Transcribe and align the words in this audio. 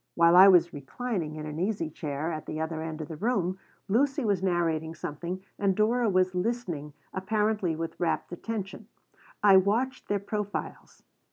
While 0.15 0.35
I 0.35 0.47
was 0.47 0.73
reclining 0.73 1.35
in 1.35 1.45
an 1.45 1.59
easy 1.59 1.87
chair 1.91 2.31
at 2.31 2.47
the 2.47 2.59
other 2.59 2.81
end 2.81 3.01
of 3.01 3.07
the 3.07 3.15
room 3.17 3.59
Lucy 3.87 4.25
was 4.25 4.41
narrating 4.41 4.95
something 4.95 5.43
and 5.59 5.75
Dora 5.75 6.09
was 6.09 6.33
listening, 6.33 6.93
apparently 7.13 7.75
with 7.75 7.99
rapt 7.99 8.31
attention. 8.31 8.87
I 9.43 9.57
watched 9.57 10.07
their 10.07 10.17
profiles. 10.17 11.03